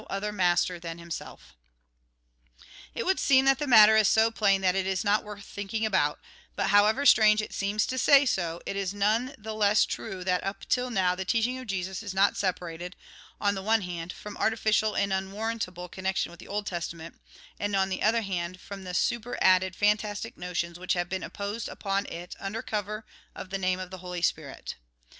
[0.01, 1.55] l6 THE GOSPEL IN BRIEF
[2.95, 5.85] It would seem that the matter is so plain that it is not worth thinking
[5.85, 6.19] about;
[6.55, 10.43] but however strange it seems to say so, it is none the less true that
[10.43, 12.95] up till now the teaching of Jesus is not separated,
[13.39, 17.21] on the one hand, from artificial and unwarrantable connection with the Old Testament,
[17.59, 22.07] and, on the other hand, from the superadded fantastic notions which have been imposed upon
[22.07, 23.05] it under cover
[23.35, 24.77] of the name of the Holy Spirit.